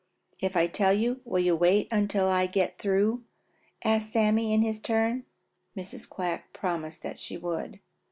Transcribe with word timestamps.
"If 0.39 0.57
I 0.57 0.65
tell 0.65 0.91
you, 0.93 1.21
will 1.25 1.41
you 1.41 1.55
wait 1.55 1.87
until 1.91 2.25
I 2.27 2.47
get 2.47 2.69
quite 2.71 2.79
through?" 2.81 3.23
asked 3.83 4.11
Sammy 4.11 4.51
in 4.51 4.63
his 4.63 4.79
turn. 4.79 5.25
Mrs. 5.77 6.09
Quack 6.09 6.51
promised 6.53 7.03
that 7.03 7.19
she 7.19 7.37
would. 7.37 7.79